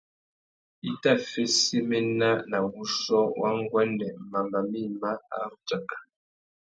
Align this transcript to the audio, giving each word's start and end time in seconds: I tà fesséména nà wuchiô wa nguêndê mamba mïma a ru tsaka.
I 0.89 0.91
tà 1.01 1.11
fesséména 1.31 2.29
nà 2.49 2.57
wuchiô 2.71 3.21
wa 3.39 3.49
nguêndê 3.61 4.07
mamba 4.31 4.59
mïma 4.71 5.11
a 5.35 5.39
ru 5.49 5.57
tsaka. 5.67 5.97